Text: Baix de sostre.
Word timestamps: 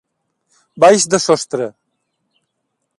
Baix 0.85 1.05
de 1.15 1.21
sostre. 1.27 1.71